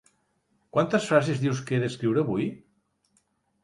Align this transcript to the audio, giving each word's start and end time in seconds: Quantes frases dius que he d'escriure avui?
Quantes 0.77 1.05
frases 1.11 1.43
dius 1.45 1.63
que 1.69 1.79
he 1.79 1.85
d'escriure 1.87 2.27
avui? 2.27 2.53